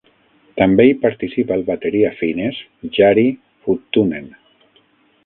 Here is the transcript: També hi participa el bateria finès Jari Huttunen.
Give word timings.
També 0.59 0.85
hi 0.91 0.95
participa 1.03 1.57
el 1.61 1.65
bateria 1.67 2.11
finès 2.21 2.63
Jari 2.97 3.27
Huttunen. 3.35 4.33